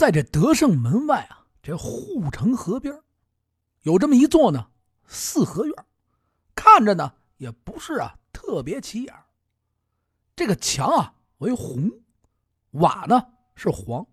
[0.00, 3.02] 在这德胜门外啊，这护城河边
[3.82, 4.70] 有这么一座呢
[5.06, 5.74] 四合院，
[6.54, 9.14] 看着呢也不是啊特别起眼。
[10.34, 11.90] 这个墙啊为红，
[12.70, 13.22] 瓦呢
[13.54, 14.06] 是黄，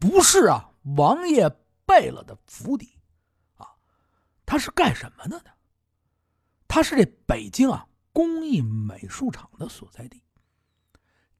[0.00, 1.48] 不是啊王爷
[1.86, 2.98] 贝勒的府邸
[3.54, 3.70] 啊，
[4.44, 5.50] 它是干什么的呢？
[6.66, 10.20] 它是这北京啊工艺美术厂的所在地。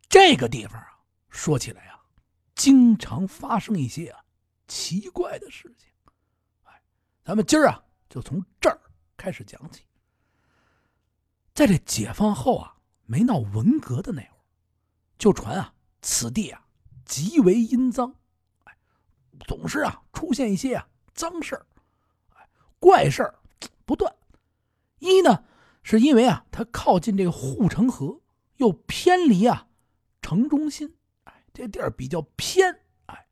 [0.08, 1.97] 这个地方啊，说起来啊。
[2.58, 4.20] 经常发生一些啊
[4.66, 5.88] 奇怪的事情，
[6.64, 6.82] 哎，
[7.24, 8.80] 咱们今儿啊就从这儿
[9.16, 9.84] 开始讲起。
[11.54, 14.42] 在这解放后啊，没闹文革的那会儿，
[15.18, 16.66] 就传啊此地啊
[17.04, 18.12] 极为阴脏，
[18.64, 18.76] 哎，
[19.46, 21.64] 总是啊出现一些啊脏事儿，
[22.34, 22.48] 哎，
[22.80, 23.38] 怪事儿
[23.84, 24.12] 不断。
[24.98, 25.44] 一呢
[25.84, 28.20] 是因为啊它靠近这个护城河，
[28.56, 29.68] 又偏离啊
[30.20, 30.97] 城中心。
[31.58, 32.72] 这地儿比较偏，
[33.06, 33.26] 哎，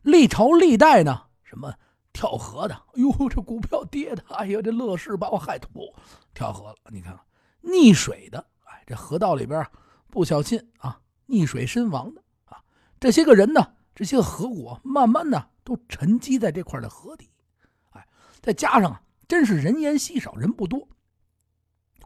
[0.00, 1.74] 历朝历代呢，什么
[2.10, 5.94] 跳河的，哎呦，这股票跌的，哎呀，这乐视把我害吐，
[6.32, 6.76] 跳河了。
[6.90, 7.22] 你看看，
[7.70, 9.62] 溺水的，哎，这河道里边
[10.08, 12.64] 不小心啊，溺水身亡的啊，
[12.98, 17.30] 这些个人呢，这些个河果慢慢的都沉积在这块的河底，
[17.90, 18.08] 哎，
[18.40, 20.88] 再加上啊，真是人烟稀少，人不多。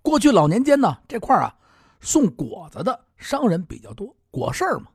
[0.02, 1.56] 过去老年间呢，这块啊，
[2.00, 4.90] 送果子的商人比较多，果事儿嘛。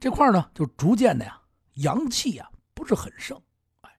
[0.00, 1.40] 这块呢，就逐渐的呀，
[1.74, 3.36] 阳气呀不是很盛，
[3.80, 3.90] 哎，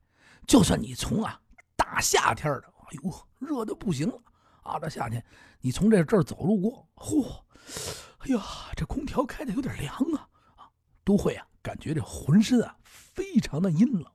[0.47, 1.39] 就算你从啊
[1.75, 4.22] 大夏天的，哎呦，热的不行了
[4.64, 5.23] 啊，这夏天
[5.59, 7.44] 你从这这儿走路过，嚯，
[8.19, 8.41] 哎呀，
[8.78, 10.69] 这空调开的有点凉啊，啊，
[11.03, 14.06] 都会啊感觉这浑身啊非常的阴冷。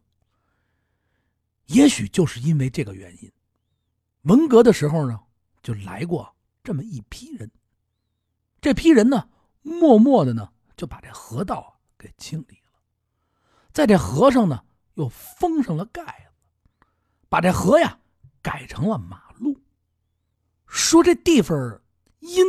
[1.67, 3.31] 也许就是因为这个原因，
[4.23, 5.21] 文革的时候呢，
[5.63, 7.51] 就来过这么一批人，
[8.63, 9.29] 这批人呢，
[9.61, 11.74] 默默的呢就把这河道。
[12.05, 12.79] 给清理了，
[13.73, 16.87] 在这河上呢，又封上了盖子，
[17.31, 17.99] 把这河呀
[18.43, 19.59] 改成了马路。
[20.67, 21.81] 说这地方
[22.19, 22.45] 阴，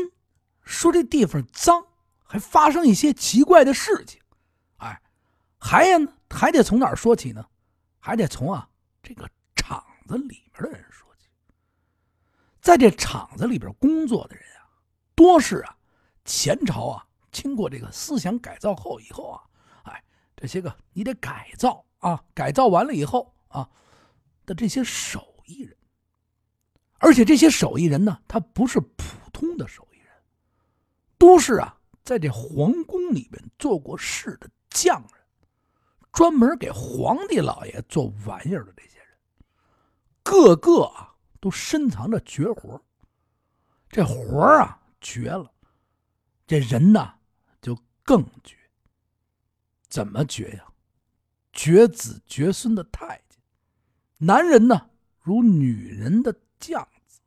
[0.61, 1.87] 说这地方脏，
[2.21, 4.21] 还发生一些奇怪的事情。
[4.75, 5.01] 哎，
[5.57, 5.97] 还呀，
[6.29, 7.47] 还得从哪儿说起呢？
[7.99, 8.69] 还得从啊
[9.01, 11.29] 这个厂子里面的人说起。
[12.59, 14.67] 在这厂子里边工作的人啊，
[15.15, 15.77] 多是啊
[16.25, 17.07] 前朝啊。
[17.35, 19.43] 经过这个思想改造后以后啊，
[19.83, 20.01] 哎，
[20.37, 23.69] 这些个你得改造啊，改造完了以后啊
[24.45, 25.75] 的这些手艺人，
[26.99, 30.07] 而且这些手艺人呢，他不是普通的手艺人，
[31.17, 35.25] 都是啊在这皇宫里面做过事的匠人，
[36.13, 39.07] 专门给皇帝老爷做玩意儿的这些人，
[40.23, 42.81] 个个啊都深藏着绝活，
[43.89, 45.51] 这活啊绝了，
[46.47, 47.13] 这人呐。
[48.05, 48.55] 更绝，
[49.89, 50.67] 怎么绝呀？
[51.51, 53.39] 绝子绝孙的太监，
[54.17, 54.89] 男人呢
[55.21, 57.19] 如女人的将子，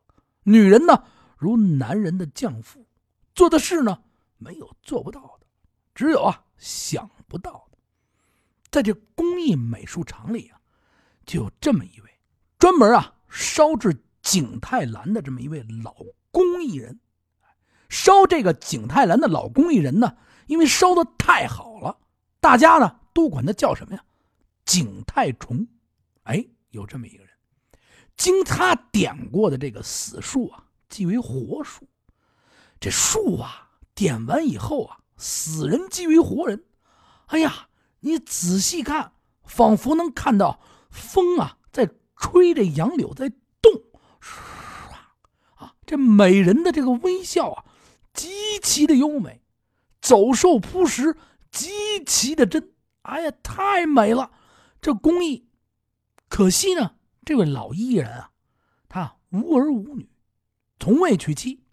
[0.45, 1.05] 女人呢
[1.37, 2.87] 如男人的将妇，
[3.35, 4.05] 做的事呢
[4.37, 5.47] 没有做不到的，
[5.95, 7.79] 只有啊想不到的。
[8.71, 10.61] 在这工艺美术厂里啊，
[11.27, 12.21] 就有这么一位
[12.57, 15.97] 专门啊烧制景泰蓝的这么一位老
[16.31, 17.01] 工艺人，
[17.89, 20.17] 烧这个景泰蓝的老工艺人呢。
[20.49, 21.97] 因为烧的太好了，
[22.41, 24.03] 大家呢都管他叫什么呀？
[24.65, 25.69] 景泰虫。
[26.25, 27.33] 哎，有这么一个人，
[28.17, 31.87] 经他点过的这个死树啊，即为活树。
[32.81, 36.65] 这树啊，点完以后啊，死人即为活人。
[37.27, 37.69] 哎呀，
[38.01, 39.13] 你仔细看，
[39.45, 40.61] 仿佛能看到
[40.91, 43.29] 风啊在吹着杨柳在
[43.61, 43.73] 动，
[44.21, 44.95] 唰
[45.57, 47.65] 啊，这美人的这个微笑啊，
[48.15, 49.43] 极其的优美。
[50.01, 51.17] 走兽扑食，
[51.51, 51.69] 极
[52.05, 52.73] 其的真，
[53.03, 54.31] 哎呀，太美了！
[54.81, 55.49] 这工艺，
[56.29, 56.95] 可惜呢，
[57.25, 58.31] 这位老艺人啊，
[58.89, 60.09] 他无儿无女，
[60.79, 61.65] 从未娶妻，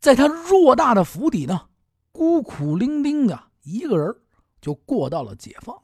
[0.00, 1.68] 在他偌大的府邸呢，
[2.10, 4.14] 孤苦伶仃的一个人，
[4.60, 5.80] 就过到了解放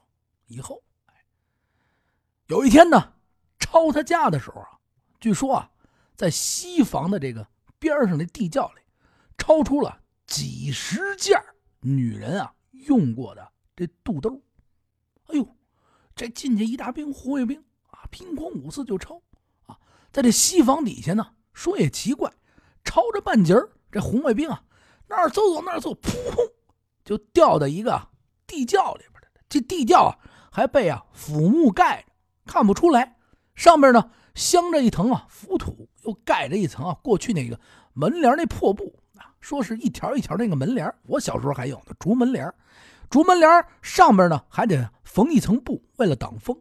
[0.47, 0.83] 以后。
[2.47, 3.15] 有一天呢，
[3.59, 4.78] 抄他家的时候啊，
[5.21, 5.71] 据说啊，
[6.16, 7.47] 在西房的这个
[7.78, 8.80] 边上的地窖里，
[9.39, 10.02] 抄出了。
[10.33, 11.39] 几十件
[11.81, 12.55] 女人啊
[12.87, 14.41] 用过的这肚兜，
[15.27, 15.47] 哎呦，
[16.17, 19.21] 这进去一大兵红卫兵啊，凭空五四就抄
[19.67, 19.77] 啊，
[20.11, 22.33] 在这西房底下呢，说也奇怪，
[22.83, 23.55] 抄着半截
[23.91, 24.65] 这红卫兵啊，
[25.07, 26.43] 那儿走走那儿走，扑通
[27.05, 28.09] 就掉到一个
[28.47, 29.29] 地窖里边了。
[29.51, 30.19] 这地窖啊
[30.51, 32.09] 还被啊腐木盖着，
[32.47, 33.19] 看不出来，
[33.55, 37.61] 上面呢镶着一层啊浮土，又盖着一层啊过去那个
[37.93, 38.99] 门帘那破布。
[39.42, 42.50] 说是一条一条那个门帘我小时候还有呢，竹门帘
[43.10, 46.59] 竹门帘上面呢还得缝一层布，为了挡风。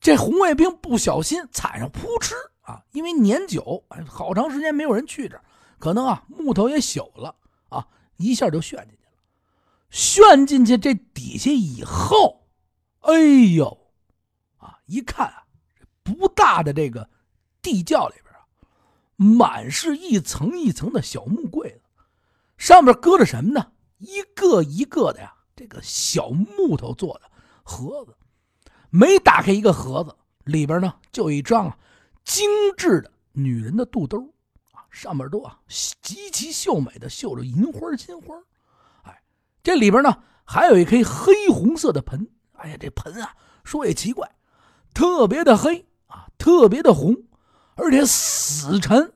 [0.00, 2.82] 这红卫兵不小心踩上，扑哧啊！
[2.92, 5.40] 因为年久，好长时间没有人去这
[5.78, 7.34] 可能啊木头也朽了
[7.70, 9.12] 啊，一下就陷进去了。
[9.88, 12.46] 陷进去这底下以后，
[13.00, 13.18] 哎
[13.54, 13.90] 呦，
[14.58, 15.44] 啊，一看啊，
[16.02, 17.08] 不大的这个
[17.62, 18.14] 地窖里，
[19.16, 21.80] 满是一层一层的小木柜子，
[22.56, 23.72] 上面搁着什么呢？
[23.98, 27.30] 一个一个的呀，这个小木头做的
[27.62, 28.14] 盒子。
[28.90, 30.14] 每打开一个盒子，
[30.44, 31.76] 里边呢就一张
[32.24, 34.18] 精致的女人的肚兜
[34.72, 35.58] 啊，上面都啊
[36.02, 38.34] 极其秀美的绣着银花金花
[39.02, 39.22] 哎，
[39.62, 43.34] 这里边呢还有一颗黑红色的盆，哎呀，这盆啊
[43.64, 44.30] 说也奇怪，
[44.92, 47.16] 特别的黑啊，特别的红，
[47.76, 49.12] 而且死沉，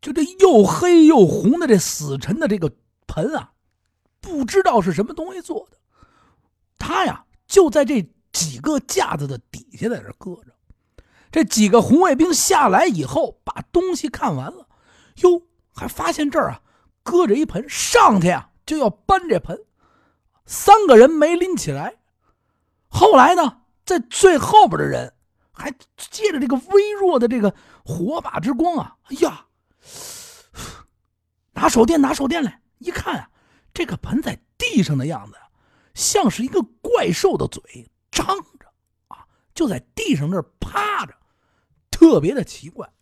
[0.00, 2.72] 就这又黑又红的这死沉的这个
[3.06, 3.52] 盆啊，
[4.20, 5.76] 不知道是什么东西做的，
[6.78, 8.08] 他呀就在这。
[8.32, 10.52] 几个架子的底下在这搁着，
[11.32, 14.68] 这几个红卫兵下来以后，把东西看完了，
[15.22, 15.42] 哟，
[15.74, 16.62] 还发现这儿啊
[17.02, 19.58] 搁着一盆，上去啊就要搬这盆，
[20.46, 21.96] 三个人没拎起来。
[22.86, 25.12] 后来呢，在最后边的人
[25.50, 27.52] 还借着这个微弱的这个
[27.84, 29.46] 火把之光啊，哎呀，
[31.52, 33.30] 拿手电拿手电来一看啊，
[33.72, 35.36] 这个盆在地上的样子，
[35.94, 37.90] 像是一个怪兽的嘴。
[38.10, 38.26] 张
[38.58, 38.66] 着
[39.06, 39.24] 啊，
[39.54, 41.14] 就在地上那儿趴着，
[41.90, 42.92] 特别的奇怪。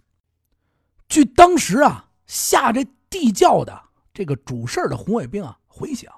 [1.09, 3.83] 据当时啊下这地窖的
[4.13, 6.13] 这个主事的红卫兵啊回想，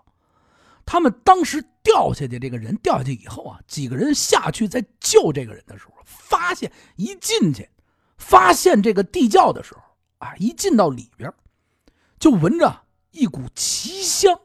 [0.85, 7.71] 他们当时掉下去这个人掉下去以后啊，几个人下去在救这个人的时候，发现一进去，
[8.21, 9.81] 发现这个地窖的时候
[10.19, 11.33] 啊，一进到里边，
[12.21, 14.39] 就闻着一股奇香。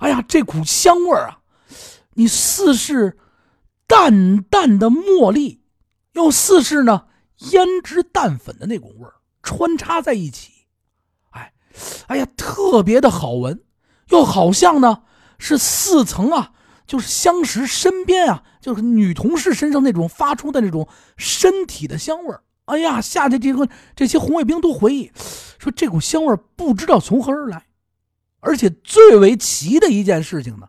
[0.00, 1.38] 哎呀，这股香味啊，
[2.14, 3.16] 你似是。
[3.92, 5.64] 淡淡的茉莉，
[6.12, 7.06] 又似是呢
[7.40, 9.08] 胭脂淡粉的那股味
[9.42, 10.52] 穿插在一起，
[11.30, 11.52] 哎，
[12.06, 13.64] 哎呀，特别的好闻，
[14.10, 15.02] 又好像呢
[15.38, 16.52] 是似曾啊，
[16.86, 20.86] 就是相识身边啊，就是女同事身上那种发出的那种
[21.16, 22.44] 身体的香味儿。
[22.70, 25.10] 哎呀，下去这个这些红卫兵都回忆
[25.58, 27.66] 说，这股香味不知道从何而来，
[28.40, 30.68] 而且最为奇的一件事情呢，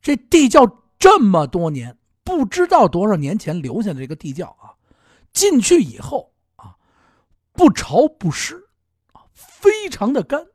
[0.00, 1.96] 这地窖这么多年。
[2.22, 4.78] 不知道多少年前留下的这个地窖啊，
[5.32, 6.76] 进去以后啊，
[7.52, 8.68] 不潮不湿
[9.12, 10.46] 啊，非常的干，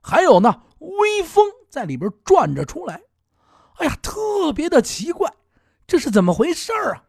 [0.00, 3.02] 还有呢，微风在里边转着出来，
[3.74, 5.30] 哎呀，特别的奇怪，
[5.86, 7.04] 这是怎么回事啊？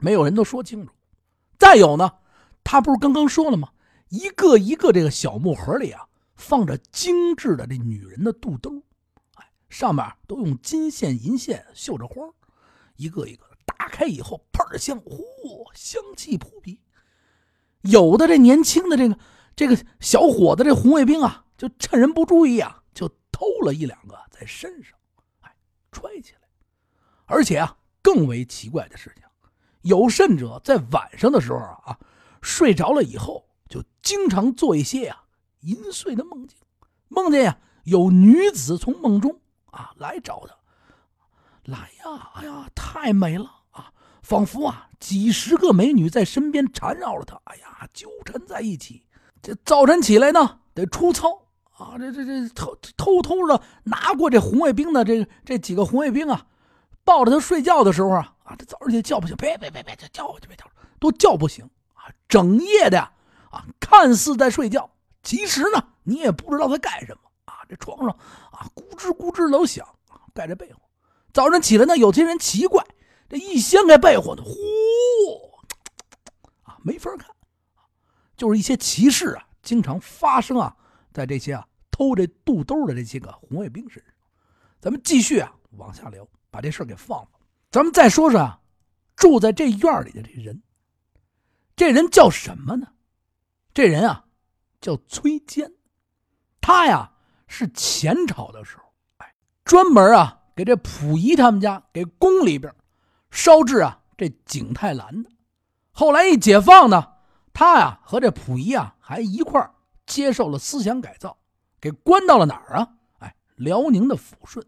[0.00, 0.92] 没有人都说清楚。
[1.58, 2.18] 再有呢，
[2.62, 3.72] 他不是刚刚说了吗？
[4.08, 6.06] 一个一个这个小木盒里啊，
[6.36, 8.82] 放着精致的这女人的肚兜，
[9.34, 12.26] 哎，上面都用金线银线绣着花。
[12.96, 15.18] 一个一个打开以后，倍儿香，嚯，
[15.74, 16.80] 香气扑鼻。
[17.82, 19.18] 有的这年轻的这个
[19.54, 24.98] 这个小伙子，这红卫兵啊，就趁人不注意啊，就偷了一两个在身上，
[25.40, 25.54] 哎，
[25.92, 26.40] 揣起来。
[27.26, 29.24] 而且啊，更为奇怪的事情，
[29.88, 31.98] 有甚者在晚上的时候啊，
[32.42, 35.22] 睡着了以后，就经常做一些呀
[35.60, 36.58] 淫秽的梦境，
[37.08, 39.40] 梦见呀有女子从梦中
[39.70, 40.54] 啊来找他。
[41.64, 42.30] 来呀！
[42.34, 43.92] 哎呀，太美了啊！
[44.22, 47.38] 仿佛啊，几十个美女在身边缠绕着他。
[47.44, 49.04] 哎呀，纠缠在一起。
[49.42, 51.28] 这早晨起来呢，得出操
[51.76, 51.98] 啊！
[51.98, 56.46] 这这这偷偷偷的拿过这红卫兵的这这几个红卫兵啊，
[57.04, 60.64] 抱着他睡觉的时候啊啊，这早上起来叫不醒，别别别别，叫叫别叫，
[60.98, 62.08] 都叫不醒啊！
[62.26, 62.98] 整夜的
[63.50, 64.90] 啊，看似在睡觉，
[65.22, 67.60] 其实呢，你也不知道在干什么啊！
[67.68, 68.08] 这床上
[68.50, 69.86] 啊，咕吱咕吱老响，
[70.32, 70.76] 盖着被子。
[71.30, 72.82] 早上起来呢，有些人奇怪，
[73.28, 75.58] 这一掀开被窝，呼，
[76.62, 77.28] 啊，没法看，
[78.34, 80.74] 就是一些奇事啊，经常发生啊，
[81.12, 84.14] 在这些啊偷这肚兜的这些个红卫兵身上。
[84.80, 87.28] 咱们继续啊往下聊，把这事给放了。
[87.70, 88.60] 咱们再说说啊，
[89.16, 90.62] 住在这院里的这人，
[91.76, 92.88] 这人叫什么呢？
[93.74, 94.24] 这人啊
[94.80, 95.72] 叫崔坚，
[96.60, 97.12] 他呀
[97.46, 98.84] 是前朝的时候，
[99.18, 99.34] 哎，
[99.64, 100.36] 专门啊。
[100.58, 102.74] 给这溥仪他们家给宫里边
[103.30, 105.30] 烧制啊这景泰蓝的，
[105.92, 107.12] 后来一解放呢，
[107.52, 109.70] 他呀和这溥仪啊还一块
[110.04, 111.38] 接受了思想改造，
[111.80, 112.88] 给关到了哪儿啊？
[113.20, 114.66] 哎，辽宁的抚顺。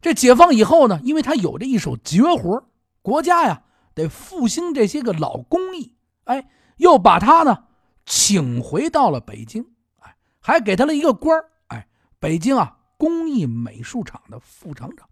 [0.00, 2.64] 这解放以后呢，因为他有这一手绝活，
[3.02, 3.62] 国家呀
[3.94, 7.64] 得复兴这些个老工艺，哎，又把他呢
[8.04, 9.66] 请回到了北京，
[10.00, 11.88] 哎，还给他了一个官哎，
[12.20, 15.08] 北京啊工艺美术厂的副厂长。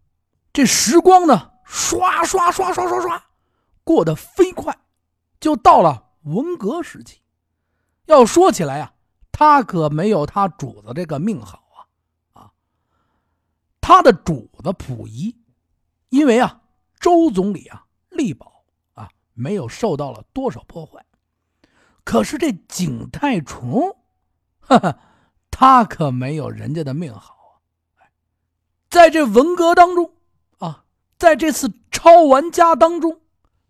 [0.52, 3.24] 这时光呢，刷刷刷刷刷刷，
[3.82, 4.76] 过得飞快，
[5.40, 7.20] 就到了文革时期。
[8.06, 8.92] 要说起来呀，
[9.32, 11.63] 他可没有他主子这个命好！
[13.86, 15.36] 他的主子溥仪，
[16.08, 16.62] 因为啊，
[16.98, 18.64] 周总理啊力保
[18.94, 21.04] 啊，没有受到了多少破坏。
[22.02, 23.94] 可是这景泰虫，
[24.58, 24.98] 哈哈，
[25.50, 27.60] 他可没有人家的命好
[27.98, 28.08] 啊！
[28.88, 30.14] 在这文革当中
[30.56, 30.86] 啊。
[31.18, 33.20] 在这次抄完家当中，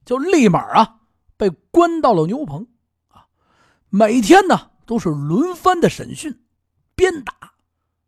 [0.05, 1.01] 就立马啊
[1.37, 2.69] 被关到了牛棚，
[3.09, 3.27] 啊，
[3.89, 6.45] 每天呢都是轮番的审讯、
[6.95, 7.53] 鞭打，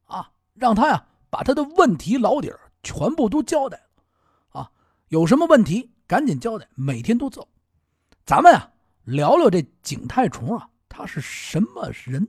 [0.06, 1.04] 啊，让他呀
[1.36, 4.70] 把他的问题老底儿全部都交代了，啊，
[5.08, 7.46] 有什么问题赶紧交代，每天都揍。
[8.24, 8.72] 咱们啊
[9.04, 12.26] 聊聊这景泰虫啊，他是什么人？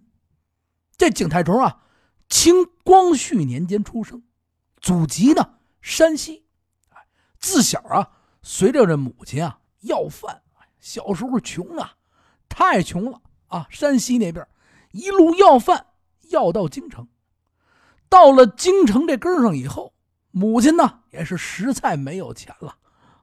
[0.98, 1.86] 这景泰虫啊，
[2.28, 4.22] 清光绪年间出生，
[4.82, 6.44] 祖籍呢山西。
[7.40, 8.12] 自小啊，
[8.42, 10.42] 随着这母亲啊要饭，
[10.82, 11.96] 小时候穷啊，
[12.50, 13.68] 太穷了啊！
[13.70, 14.46] 山西那边
[14.92, 15.86] 一路要饭，
[16.24, 17.08] 要到京城。
[18.10, 19.94] 到了京城这根上以后，
[20.32, 22.76] 母亲呢也是实在没有钱了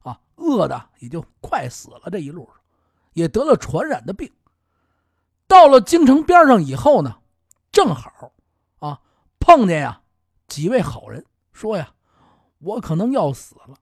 [0.02, 2.00] 啊，饿的也就快死了。
[2.10, 2.56] 这一路上
[3.12, 4.30] 也得了传染的病。
[5.46, 7.16] 到了京城边上以后呢，
[7.70, 8.32] 正好
[8.78, 9.00] 啊
[9.38, 10.00] 碰见呀
[10.48, 11.92] 几位好人，说呀，
[12.58, 13.76] 我可能要死了。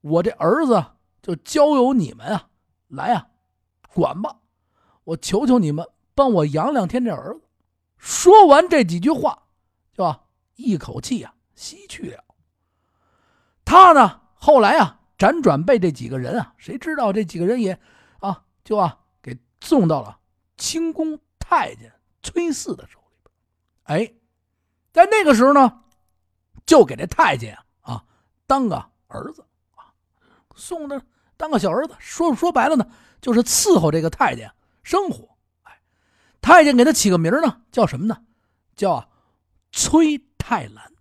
[0.00, 0.84] 我这儿子
[1.20, 2.48] 就交由你们啊，
[2.88, 3.26] 来啊，
[3.92, 4.36] 管吧！
[5.04, 7.40] 我求求你们帮我养两天这儿子。
[7.96, 9.46] 说完这几句话，
[9.92, 10.20] 就吧？
[10.58, 12.24] 一口气啊吸去了。
[13.64, 17.80] 他呢，后来啊，辗转被这几个人啊，谁知道这几个人也
[18.18, 20.18] 啊，就啊给送到了
[20.56, 23.32] 清宫太监崔四的手里边。
[23.84, 24.12] 哎，
[24.92, 25.84] 在那个时候呢，
[26.66, 28.04] 就给这太监啊
[28.46, 29.44] 当个儿子。
[30.56, 31.00] 送的
[31.36, 32.84] 当个小儿子，说说白了呢，
[33.20, 35.28] 就是伺候这个太监生活。
[36.40, 38.24] 太监给他起个名呢，叫什么呢？
[38.74, 39.08] 叫
[39.70, 40.92] 崔太兰。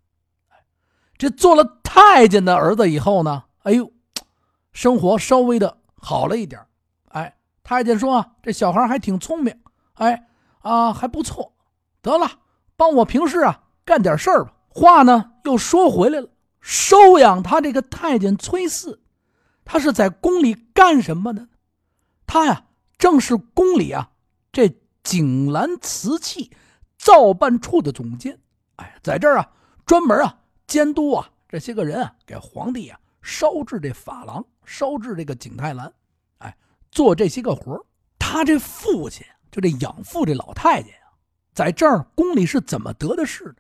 [1.18, 3.92] 这做了太监的儿子以后呢，哎呦，
[4.72, 6.62] 生活稍微的好了一点。
[7.10, 9.60] 哎，太监说啊，这小孩还挺聪明，
[9.94, 10.28] 哎
[10.60, 11.54] 啊还不错。
[12.02, 12.30] 得了，
[12.76, 14.54] 帮我平时啊干点事儿吧。
[14.70, 16.30] 话呢又说回来了，
[16.62, 19.02] 收养他这个太监崔四。
[19.66, 21.48] 他是在宫里干什么的？
[22.28, 22.66] 他呀，
[22.98, 24.12] 正是宫里啊
[24.52, 26.52] 这景兰瓷器
[26.98, 28.40] 造办处的总监。
[28.78, 29.52] 哎，在这儿啊，
[29.86, 35.92] 专门啊监督啊这些个人啊，给皇帝啊烧制这珐琅，烧制这个景泰蓝，
[36.40, 36.56] 哎，
[36.90, 37.86] 做这些个活
[38.18, 41.14] 他这父亲就这养父这老太监啊，
[41.54, 43.58] 在这儿宫里是怎么得的势的？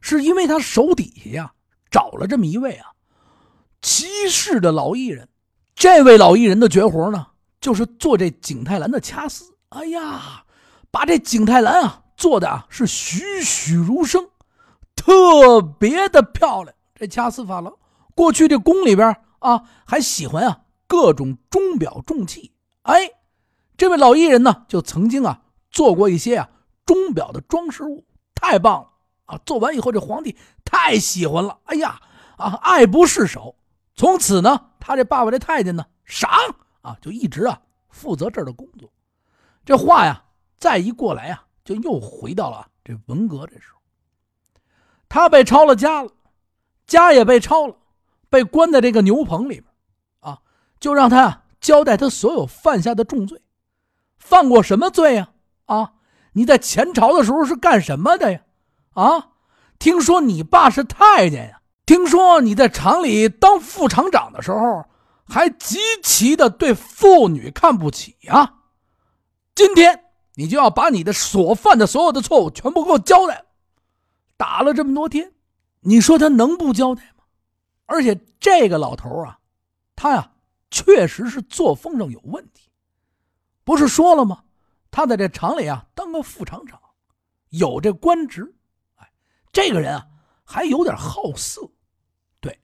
[0.00, 1.52] 是因为他手底下呀
[1.90, 2.92] 找了这么一位啊。
[3.80, 5.28] 齐氏的老艺人，
[5.74, 7.26] 这位老艺人的绝活呢，
[7.60, 9.56] 就是做这景泰蓝的掐丝。
[9.70, 10.44] 哎呀，
[10.90, 14.28] 把这景泰蓝啊做的啊是栩栩如生，
[14.94, 16.74] 特别的漂亮。
[16.94, 17.72] 这掐丝珐琅，
[18.14, 22.52] 过去这宫里边啊还喜欢啊各种钟表重器。
[22.82, 23.12] 哎，
[23.76, 26.50] 这位老艺人呢，就曾经啊做过一些啊
[26.84, 28.90] 钟表的装饰物，太棒了
[29.26, 29.38] 啊！
[29.46, 31.58] 做完以后，这皇帝太喜欢了。
[31.64, 32.00] 哎呀，
[32.36, 33.54] 啊爱不释手。
[33.94, 36.30] 从此呢，他这爸爸这太监呢，赏
[36.80, 37.60] 啊，就一直啊
[37.90, 38.90] 负责这儿的工作。
[39.64, 40.24] 这话呀，
[40.58, 43.78] 再一过来呀，就又回到了这文革这时候。
[45.06, 46.10] 他被抄了家了，
[46.86, 47.76] 家也被抄了，
[48.30, 49.64] 被关在这个牛棚里边
[50.20, 50.38] 啊，
[50.80, 53.42] 就让他交代他所有犯下的重罪，
[54.16, 55.30] 犯过什么罪呀？
[55.66, 55.92] 啊，
[56.32, 58.40] 你在前朝的时候是干什么的呀？
[58.94, 59.28] 啊，
[59.78, 61.60] 听说你爸是太监呀？
[61.84, 64.84] 听说你在厂里当副厂长的时候，
[65.26, 68.54] 还极其的对妇女看不起呀！
[69.54, 70.04] 今天
[70.38, 73.44] 你就要把你的所犯的所有的错误全部给我交代。
[74.36, 75.32] 打了这么多天，
[75.80, 77.24] 你说他能不交代吗？
[77.86, 79.40] 而且这个老头啊，
[79.96, 80.30] 他呀
[80.70, 82.70] 确实是作风上有问题。
[83.64, 84.44] 不是说了吗？
[84.92, 86.80] 他在这厂里啊当个副厂长，
[87.48, 88.54] 有这官职。
[88.94, 89.10] 哎，
[89.50, 90.06] 这个人啊
[90.44, 91.68] 还有点好色。
[92.40, 92.56] 对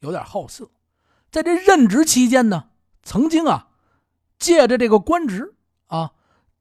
[0.00, 0.70] 有点好色，
[1.30, 2.68] 在这任职期间呢，
[3.02, 3.68] 曾经啊，
[4.38, 5.54] 借着这个官职，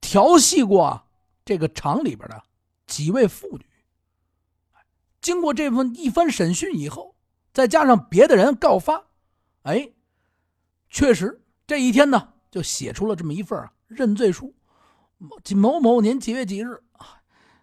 [0.02, 1.04] 调戏过
[1.46, 2.44] 这个厂里边的
[2.86, 3.66] 几位妇女。
[5.22, 7.16] 经过这份一番审讯以后，
[7.54, 9.06] 再加上别的人告发，
[9.62, 9.92] 哎，
[10.90, 14.54] 确实这一天呢，就写出了这么一份认罪书。
[15.56, 17.22] 某某年几月几日啊，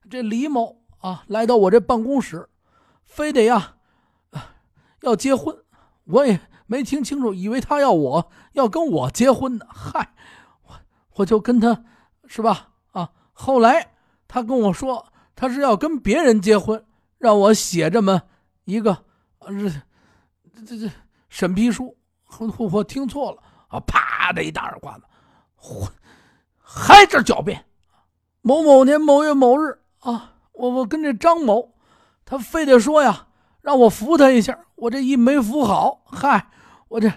[0.09, 2.49] 这李某啊来到我这办公室，
[3.02, 3.78] 非得呀，
[5.02, 5.64] 要结婚，
[6.04, 9.66] 我也没听清楚，以为他要我要跟我结婚呢。
[9.68, 10.14] 嗨，
[10.62, 10.80] 我
[11.16, 11.85] 我就跟他，
[12.28, 12.68] 是吧？
[12.92, 13.94] 啊，后来
[14.28, 15.04] 他跟我说，
[15.35, 16.85] 他是要跟别人结婚，
[17.18, 18.23] 让我写这么
[18.64, 19.04] 一个，
[19.40, 20.90] 这这这
[21.28, 21.97] 审批书。
[22.38, 23.80] 我我听错了啊！
[23.80, 25.04] 啪的一大耳刮子，
[26.58, 27.64] 还这狡辩。
[28.42, 31.75] 某某年某月某日啊，我我跟这张某，
[32.26, 33.28] 他非得说呀，
[33.62, 34.58] 让我扶他一下。
[34.75, 36.49] 我这一没扶好，嗨，
[36.88, 37.11] 我这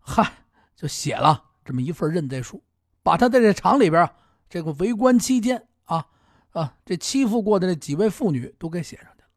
[0.00, 0.30] 嗨
[0.76, 2.62] 就写了这么一份认罪书，
[3.02, 4.08] 把他在这厂里边
[4.48, 6.06] 这个为官期间啊
[6.52, 9.28] 啊这欺负过的那几位妇女都给写上去了，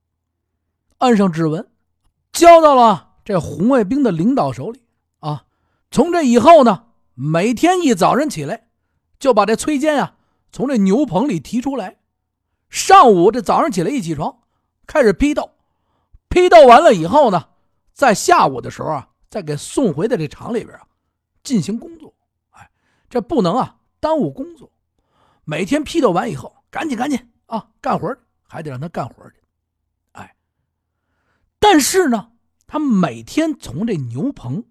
[0.99, 1.69] 按上指纹，
[2.31, 4.81] 交到了这红卫兵的领导手里。
[5.19, 5.45] 啊，
[5.91, 8.69] 从这以后呢，每天一早晨起来，
[9.19, 10.15] 就把这崔坚啊
[10.51, 11.99] 从这牛棚里提出来。
[12.69, 14.39] 上午这早上起来一起床，
[14.87, 15.51] 开始批斗，
[16.29, 17.49] 批斗完了以后呢，
[17.93, 20.87] 在下午的时候啊，再给送回到这厂里边啊，
[21.43, 22.13] 进行工作。
[22.51, 22.71] 哎，
[23.09, 24.71] 这不能啊耽误工作。
[25.43, 29.37] 每天批斗完以后，赶紧赶紧啊干活还得让他干活去。
[30.13, 30.35] 哎，
[31.59, 32.31] 但是呢，
[32.67, 34.63] 他每天从这牛棚。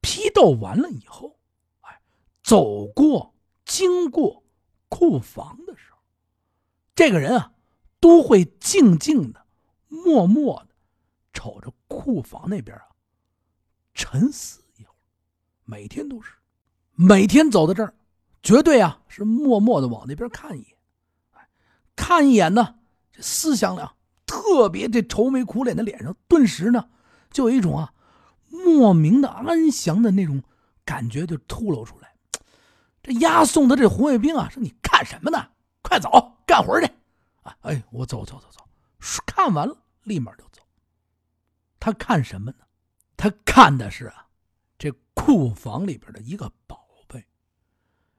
[0.00, 1.38] 批斗完了以后，
[1.80, 2.00] 哎，
[2.42, 4.44] 走过经过
[4.88, 5.98] 库房的时候，
[6.94, 7.52] 这个人啊，
[7.98, 9.44] 都会静静的、
[9.88, 10.74] 默默的
[11.32, 12.86] 瞅着库房那边啊，
[13.92, 14.96] 沉思一会儿。
[15.64, 16.32] 每天都是，
[16.94, 17.92] 每天走到这儿，
[18.48, 20.74] 绝对啊是默默的往那边看一眼，
[21.94, 22.76] 看一眼呢，
[23.12, 23.90] 这思想呢
[24.24, 26.88] 特别这愁眉苦脸的脸上，顿时呢
[27.30, 27.92] 就有一种啊。
[28.48, 30.42] 莫名的安详的那种
[30.82, 32.14] 感觉就透露出来。
[33.02, 35.50] 这押送的这红卫兵啊，说：“你看什么呢？
[35.82, 36.86] 快走，干活去！”
[37.44, 38.64] 啊，哎，我走走走走，
[39.26, 40.62] 看完了立马就走。
[41.78, 42.58] 他看什么呢？
[43.14, 44.26] 他看的是啊，
[44.78, 46.87] 这库房里边的一个宝，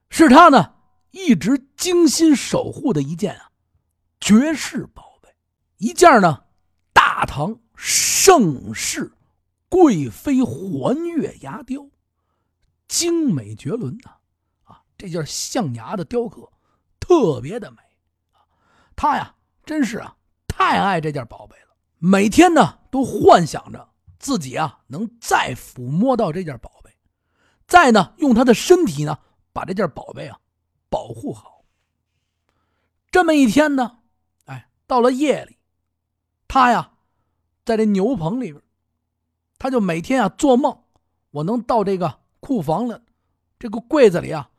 [0.10, 0.74] 是他呢
[1.12, 3.52] 一直精心守护的一件啊
[4.20, 5.30] 绝世宝贝，
[5.78, 6.44] 一件呢
[6.94, 9.14] 大唐盛世。
[9.72, 11.88] 贵妃环月牙雕，
[12.88, 14.16] 精美绝伦呐！
[14.64, 16.52] 啊，这件象牙的雕刻
[17.00, 17.78] 特别的美
[18.32, 18.42] 啊。
[18.96, 20.18] 他呀，真是啊，
[20.48, 21.76] 太爱这件宝贝了。
[22.00, 26.90] 每天呢，都幻想着自己啊，能再抚摸到这件宝贝，
[27.68, 29.20] 再呢，用他的身体呢，
[29.54, 30.40] 把这件宝贝啊
[30.90, 31.64] 保护好。
[33.12, 34.00] 这么一天呢，
[34.46, 35.58] 哎，到了夜里，
[36.48, 36.94] 他呀，
[37.66, 38.64] 在这牛棚里边。
[39.62, 40.86] 他就每天啊做梦，
[41.32, 43.04] 我能到这个库房了，
[43.60, 44.50] 这个柜子里啊，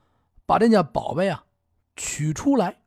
[0.45, 1.47] 把这件宝贝啊
[1.97, 2.83] 取出来，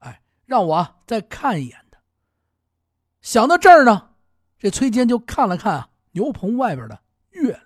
[0.00, 1.98] 哎，让我再看一眼的。
[3.22, 4.10] 想到这儿呢，
[4.58, 7.64] 这崔坚就看了看啊牛棚外边的月亮，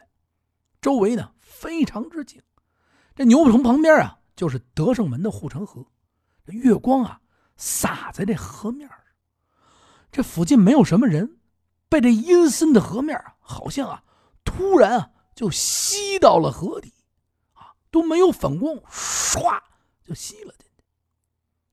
[0.81, 2.41] 周围呢非常之静。
[3.15, 5.87] 这牛棚旁边啊就是德胜门的护城河，
[6.47, 7.21] 这月光啊
[7.57, 8.99] 洒在这河面上，
[10.11, 11.39] 这附近没有什么人。
[11.89, 14.03] 被这阴森的河面啊，好像啊，
[14.45, 16.91] 突然啊，就吸到了河底，
[17.53, 19.61] 啊，都没有反光，唰
[20.03, 20.83] 就吸了进去。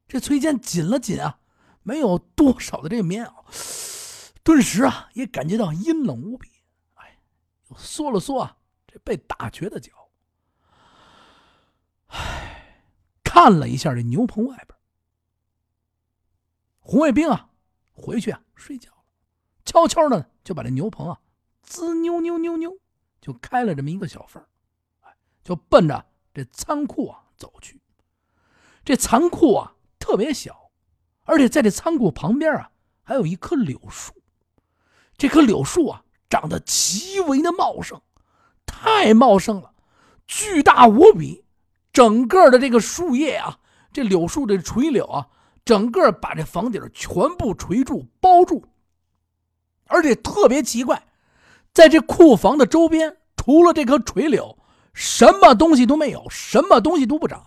[0.09, 1.39] 这崔健紧了紧啊，
[1.83, 3.31] 没有多少的这个棉袄，
[4.43, 6.49] 顿时啊，也感觉到阴冷无比。
[6.95, 7.17] 哎，
[7.77, 9.93] 缩了缩啊，这被打瘸的脚。
[12.09, 12.83] 唉，
[13.23, 14.77] 看了一下这牛棚外边，
[16.79, 17.49] 红卫兵啊，
[17.93, 18.91] 回去啊睡觉。
[19.65, 21.19] 悄悄的就把这牛棚啊，
[21.61, 22.77] 滋妞妞妞妞，
[23.21, 24.43] 就开了这么一个小缝
[25.01, 27.79] 哎，就奔着这仓库啊走去。
[28.83, 30.71] 这仓库啊特别小，
[31.25, 32.71] 而且在这仓库旁边啊
[33.03, 34.13] 还有一棵柳树。
[35.15, 38.01] 这棵柳树啊长得极为的茂盛，
[38.65, 39.75] 太茂盛了，
[40.25, 41.45] 巨大无比。
[41.99, 43.59] 整个的这个树叶啊，
[43.91, 45.27] 这柳树的垂柳啊，
[45.65, 48.63] 整个把这房顶全部垂住包住。
[49.85, 51.03] 而且特别奇怪，
[51.73, 54.57] 在这库房的周边，除了这棵垂柳，
[54.93, 57.45] 什么东西都没有，什么东西都不长。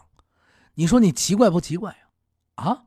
[0.74, 1.96] 你说你奇怪不奇怪呀？
[2.56, 2.82] 啊，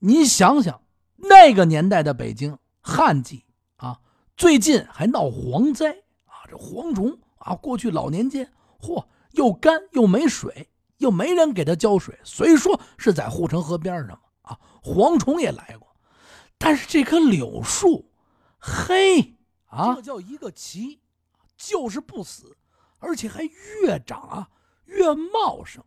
[0.00, 0.82] 你想想，
[1.14, 3.44] 那个年代的北京旱季
[3.76, 4.00] 啊，
[4.36, 5.92] 最近还闹蝗灾
[6.24, 12.18] 啊，这蝗虫啊，过去老年间，嚯，又干又没水，又没人给他浇水。
[12.24, 15.94] 虽说是在护城河边上嘛，啊，蝗虫也来过，
[16.56, 18.10] 但是这棵柳树。
[18.58, 19.36] 嘿，
[19.66, 21.00] 啊，这叫一个奇，
[21.56, 22.56] 就是不死，
[22.98, 24.48] 而且还越长啊
[24.84, 25.84] 越茂盛。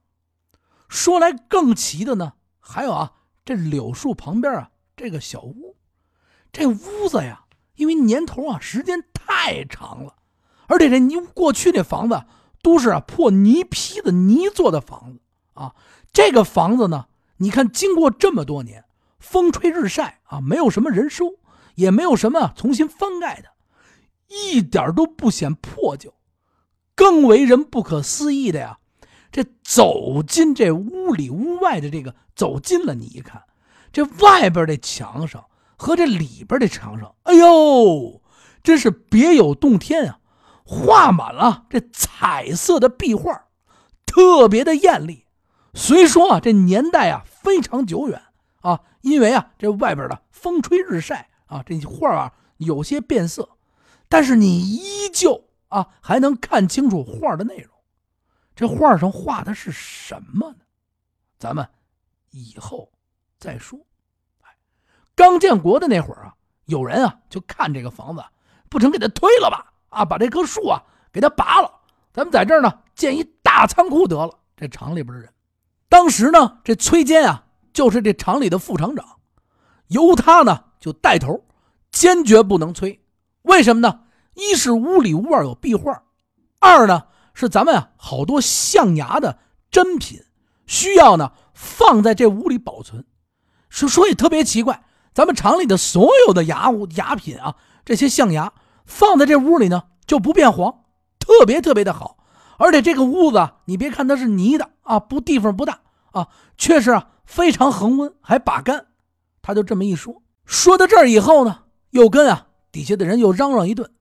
[0.87, 5.75] 说来更奇的呢，还有啊，这柳树旁边啊这个小屋，
[6.53, 10.15] 这屋子呀，因为年头啊时间太长了，
[10.67, 12.23] 而且这泥过去那房子
[12.61, 15.19] 都是啊破泥坯的泥做的房子
[15.53, 15.75] 啊。
[16.13, 18.85] 这个房子呢，你看经过这么多年
[19.19, 21.35] 风吹日晒啊，没有什么人收，
[21.75, 23.49] 也没有什么重新翻盖的，
[24.27, 26.13] 一点都不显破旧。
[26.95, 28.79] 更为人不可思议的呀，
[29.31, 33.43] 这走进这屋里屋外的这个走近了，你一看，
[33.91, 35.45] 这外边的墙上。
[35.83, 38.21] 和这里边的墙上，哎呦，
[38.61, 40.19] 真是别有洞天啊！
[40.73, 43.47] 画满了这彩色的壁画，
[44.05, 45.25] 特别的艳丽。
[45.73, 48.21] 虽说啊，这年代啊非常久远
[48.61, 53.57] 啊，因为啊这外边的风吹日晒啊，这画啊有些变色，
[54.07, 57.69] 但是你依旧啊还能看清楚画的内容。
[58.55, 60.59] 这画上画的是什么呢？
[61.37, 61.67] 咱们
[62.29, 62.89] 以后
[63.37, 63.77] 再说。
[65.15, 68.23] 刚建国的那会儿啊，有人啊就看这个房子，
[68.69, 69.70] 不成给他推了吧？
[69.91, 70.81] 啊，把这棵树啊
[71.13, 71.71] 给他拔了，
[72.11, 74.31] 咱们在这儿呢建一大仓库得了。
[74.57, 75.31] 这厂里边的人，
[75.87, 79.05] 当时呢这崔坚啊就是这厂里的副厂长，
[79.87, 81.43] 由他呢就带头，
[81.91, 82.99] 坚决不能催。
[83.43, 84.01] 为什么呢？
[84.33, 86.03] 一是屋里屋外有壁画，
[86.59, 90.23] 二呢是咱们啊好多象牙的珍品
[90.67, 93.05] 需要呢放在这屋里保存。
[93.69, 94.83] 说说也特别奇怪。
[95.13, 98.53] 咱们厂里的所有的牙物、牙品啊，这些象牙
[98.85, 100.83] 放在这屋里呢，就不变黄，
[101.19, 102.17] 特别特别的好。
[102.57, 108.87] 而且这个屋子啊，你别看它是泥的啊，不地方不大啊，确实啊非常恒温，还把干。
[109.41, 113.91] 他就这么一说，说到这儿以后呢，又跟啊底下的人又嚷嚷一顿。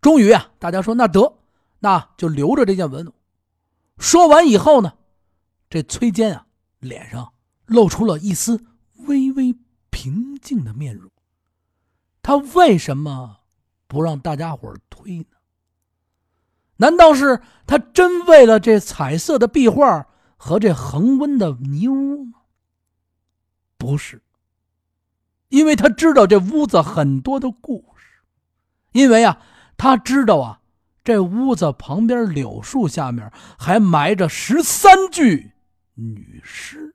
[0.00, 1.38] 终于啊，大家说那得，
[1.80, 3.12] 那就留着这件文物。
[3.98, 4.92] 说完以后呢，
[5.68, 6.46] 这崔坚啊
[6.78, 7.32] 脸上
[7.66, 8.64] 露出了一丝
[9.06, 9.56] 微微。
[9.90, 11.10] 平静的面容，
[12.22, 13.37] 他为什么
[13.88, 15.24] 不让大家伙推呢？
[16.76, 22.38] 难道是他真为了这彩色的壁画和这恒温的泥屋吗？
[23.76, 24.22] 不是，
[25.48, 28.22] 因为他知道这屋子很多的故事，
[28.92, 29.40] 因为啊，
[29.76, 30.60] 他知道啊，
[31.02, 35.54] 这屋子旁边柳树下面还埋着十三具
[35.94, 36.94] 女尸。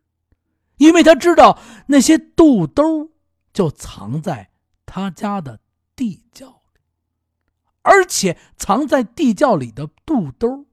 [0.78, 3.12] 因为他知道那些肚兜
[3.54, 4.50] 就藏在
[4.86, 5.60] 他家的
[5.96, 6.63] 地窖，
[7.84, 10.66] 而且藏在地窖里的肚兜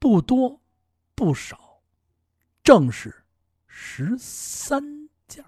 [0.00, 0.60] 不多
[1.14, 1.80] 不少，
[2.64, 3.24] 正是
[3.66, 5.44] 十三件。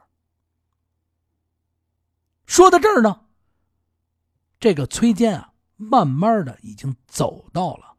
[2.46, 3.26] 说到这儿呢，
[4.60, 7.96] 这个崔坚啊，慢慢的已经走到了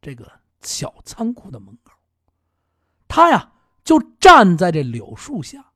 [0.00, 1.92] 这个小仓库的门口，
[3.06, 3.52] 他呀。
[3.82, 5.72] 就站在这柳树下，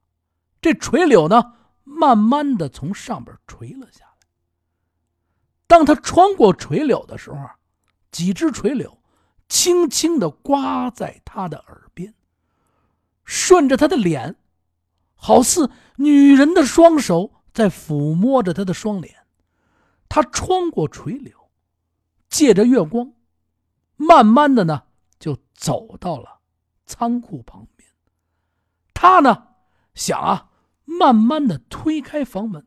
[0.60, 4.13] 这垂柳呢，慢慢的从上边垂了下来。
[5.66, 7.38] 当他穿过垂柳的时候，
[8.10, 9.00] 几只垂柳
[9.48, 12.14] 轻轻的刮在他的耳边，
[13.24, 14.36] 顺着他的脸，
[15.14, 19.26] 好似女人的双手在抚摸着他的双脸。
[20.08, 21.50] 他穿过垂柳，
[22.28, 23.12] 借着月光，
[23.96, 24.84] 慢慢的呢，
[25.18, 26.40] 就走到了
[26.86, 27.88] 仓库旁边。
[28.92, 29.48] 他呢，
[29.94, 30.50] 想啊，
[30.84, 32.64] 慢慢的推开房门，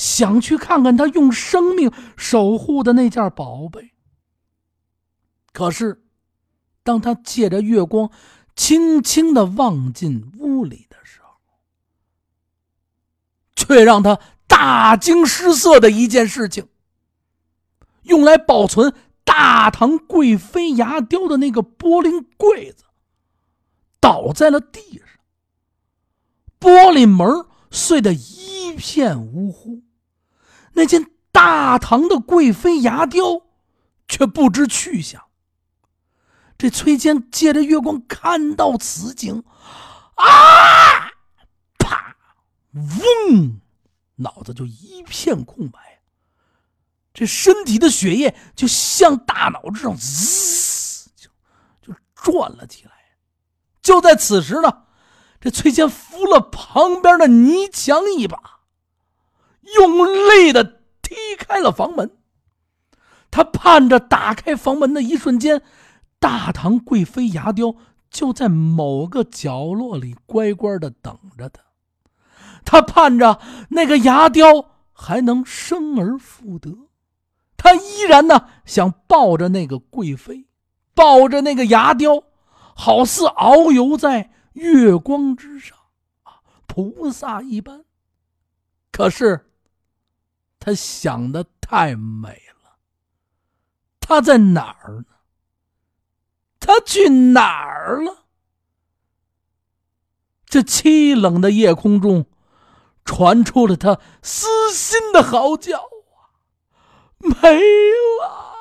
[0.00, 3.92] 想去看看他用生命守护的那件宝贝。
[5.52, 6.02] 可是，
[6.82, 8.10] 当他借着月光，
[8.56, 11.36] 轻轻的望进屋里的时候，
[13.54, 16.66] 却让他大惊失色的一件事情：
[18.04, 22.84] 用来保存大唐贵妃牙雕的那个玻璃柜子，
[24.00, 25.06] 倒在了地上。
[26.58, 29.82] 玻璃门碎得一片呜呼，
[30.80, 33.42] 那件大唐的贵妃牙雕
[34.08, 35.26] 却不知去向。
[36.56, 39.44] 这崔坚借着月光看到此景，
[40.14, 41.12] 啊！
[41.78, 42.16] 啪！
[42.72, 43.60] 嗡！
[44.16, 46.00] 脑子就一片空白，
[47.12, 51.28] 这身体的血液就向大脑之上滋就
[51.82, 52.92] 就转了起来。
[53.82, 54.84] 就在此时呢。
[55.42, 58.59] 这崔坚扶了旁边的泥墙一把，
[59.76, 60.64] 用力的
[61.02, 62.10] 踢开了房门。
[63.30, 65.62] 他盼着打开房门的一瞬间，
[66.18, 67.74] 大唐贵妃牙雕
[68.10, 71.62] 就在某个角落里乖乖的等着他。
[72.64, 76.76] 他盼着那个牙雕还能生而复得。
[77.56, 80.46] 他依然呢想抱着那个贵妃，
[80.94, 82.24] 抱着那个牙雕，
[82.74, 84.32] 好似遨游在。
[84.54, 85.78] 月光之上，
[86.24, 87.84] 啊，菩萨一般。
[88.90, 89.49] 可是，
[90.60, 92.28] 他想的太美
[92.62, 92.76] 了。
[93.98, 95.16] 他在哪儿呢？
[96.60, 98.26] 他去哪儿了？
[100.44, 102.26] 这凄冷的夜空中，
[103.04, 106.36] 传出了他撕心的嚎叫啊！
[107.18, 107.34] 没
[108.20, 108.56] 了，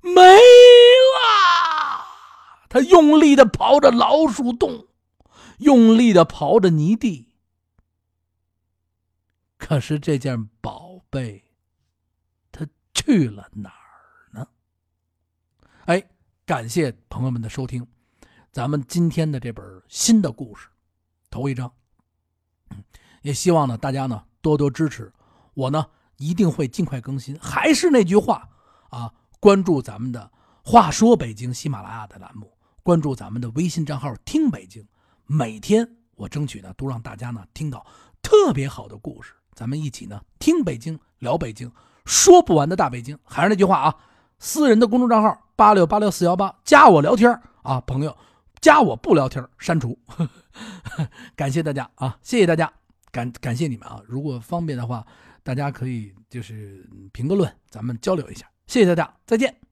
[0.00, 0.38] 没了！
[2.68, 4.86] 他用力的刨着老鼠洞，
[5.58, 7.27] 用力的刨着泥地。
[9.68, 11.44] 可是这件宝贝，
[12.50, 14.48] 它去了哪儿呢？
[15.84, 16.02] 哎，
[16.46, 17.86] 感谢朋友们的收听。
[18.50, 20.68] 咱们今天的这本新的故事，
[21.28, 21.70] 头一章，
[23.20, 25.12] 也希望呢大家呢多多支持
[25.52, 27.38] 我呢，一定会尽快更新。
[27.38, 28.48] 还是那句话
[28.88, 30.32] 啊，关注咱们的
[30.64, 34.88] “话说北京”喜马拉雅的栏目，关注咱们的微信账号“听北京”，
[35.28, 37.86] 每天我争取呢都让大家呢听到
[38.22, 41.68] 特别好的故事，咱们一起呢听北京，聊北京，
[42.04, 43.18] 说不完的大北京。
[43.24, 43.96] 还是那句话啊，
[44.38, 47.28] 私人的公众账号八六八六四幺八，加我聊天
[47.62, 48.16] 啊，朋友。
[48.60, 49.98] 加我不聊天，删除。
[51.34, 52.72] 感谢大家啊，谢谢大家，
[53.10, 54.00] 感感谢你们啊。
[54.06, 55.04] 如果方便的话，
[55.42, 58.46] 大家可以就是评个论，咱们交流一下。
[58.68, 59.67] 谢谢大家，再见。